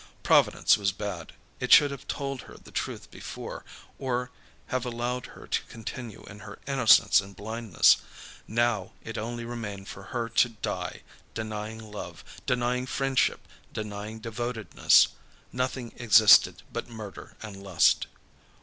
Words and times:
Providence 0.23 0.79
was 0.79 0.91
bad; 0.91 1.31
it 1.59 1.71
should 1.71 1.91
have 1.91 2.07
told 2.07 2.41
her 2.49 2.57
the 2.57 2.71
truth 2.71 3.11
before, 3.11 3.63
or 3.99 4.31
have 4.69 4.83
allowed 4.83 5.27
her 5.37 5.45
to 5.45 5.61
continue 5.65 6.23
in 6.23 6.39
her 6.39 6.57
innocence 6.65 7.21
and 7.21 7.35
blindness. 7.35 7.97
Now, 8.47 8.93
it 9.03 9.15
only 9.19 9.45
remained 9.45 9.87
for 9.89 10.05
her 10.05 10.27
to 10.29 10.49
die, 10.49 11.03
denying 11.35 11.77
love, 11.91 12.23
denying 12.47 12.87
friendship, 12.87 13.47
denying 13.71 14.17
devotedness. 14.17 15.09
Nothing 15.51 15.93
existed 15.97 16.63
but 16.73 16.89
murder 16.89 17.37
and 17.43 17.61
lust. 17.61 18.07